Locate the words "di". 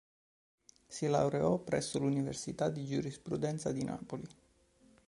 2.69-2.85, 3.71-3.83